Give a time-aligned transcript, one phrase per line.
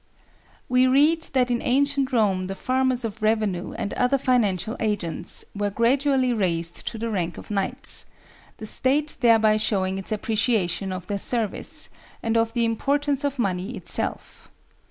[0.67, 5.69] We read that in ancient Rome the farmers of revenue and other financial agents were
[5.69, 8.07] gradually raised to the rank of knights,
[8.57, 11.91] the State thereby showing its appreciation of their service
[12.23, 14.49] and of the importance of money itself.